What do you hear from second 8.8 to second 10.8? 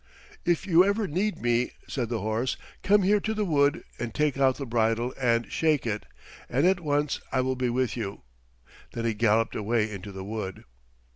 Then he galloped away into the wood.